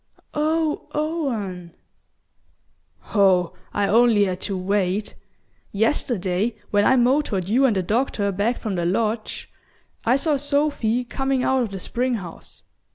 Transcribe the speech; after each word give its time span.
"Oh, 0.33 0.87
Owen!" 0.95 1.75
"Oh, 3.13 3.53
I 3.71 3.87
only 3.87 4.23
had 4.23 4.41
to 4.41 4.57
wait. 4.57 5.13
Yesterday, 5.71 6.55
when 6.71 6.85
I 6.85 6.95
motored 6.95 7.47
you 7.47 7.67
and 7.67 7.75
the 7.75 7.83
doctor 7.83 8.31
back 8.31 8.57
from 8.57 8.73
the 8.73 8.85
lodge, 8.87 9.51
I 10.03 10.15
saw 10.15 10.37
Sophy 10.37 11.03
coming 11.03 11.43
out 11.43 11.61
of 11.61 11.69
the 11.69 11.79
spring 11.79 12.15
house. 12.15 12.63